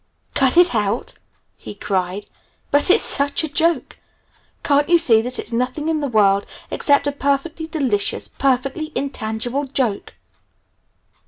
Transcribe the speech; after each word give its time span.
"Cut 0.33 0.57
it 0.57 0.73
out?" 0.73 1.19
he 1.57 1.75
cried. 1.75 2.25
"But 2.71 2.89
it's 2.89 3.03
such 3.03 3.43
a 3.43 3.47
joke! 3.47 3.99
Can't 4.63 4.89
you 4.89 4.97
see 4.97 5.21
that 5.21 5.37
it's 5.37 5.53
nothing 5.53 5.89
in 5.89 6.01
the 6.01 6.07
world 6.07 6.47
except 6.71 7.05
a 7.05 7.11
perfectly 7.11 7.67
delicious, 7.67 8.27
perfectly 8.27 8.91
intangible 8.95 9.65
joke?" 9.67 10.13